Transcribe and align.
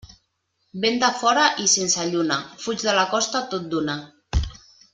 Vent 0.85 0.95
de 1.03 1.09
fora 1.17 1.43
i 1.65 1.67
sense 1.73 2.07
lluna, 2.15 2.39
fuig 2.65 2.87
de 2.89 2.97
la 3.01 3.05
costa 3.13 3.43
tot 3.53 3.69
d'una. 3.75 3.99